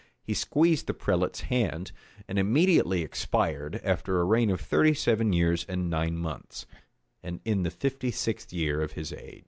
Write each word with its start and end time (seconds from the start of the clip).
He 0.23 0.33
squeezed 0.33 0.87
the 0.87 0.95
prelate's 0.95 1.41
hand, 1.41 1.91
and 2.27 2.39
immediately 2.39 3.03
expired, 3.03 3.79
after 3.83 4.19
a 4.19 4.23
reign 4.23 4.49
of 4.49 4.59
thirty 4.59 4.95
seven 4.95 5.31
years 5.31 5.63
and 5.69 5.91
nine 5.91 6.17
months; 6.17 6.65
and 7.21 7.39
in 7.45 7.61
the 7.61 7.69
fifty 7.69 8.09
sixth 8.09 8.51
year 8.51 8.81
of 8.81 8.93
his 8.93 9.13
age. 9.13 9.39